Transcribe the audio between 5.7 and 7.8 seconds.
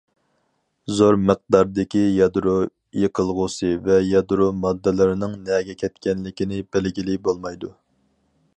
كەتكەنلىكىنى بىلگىلى بولمايدۇ.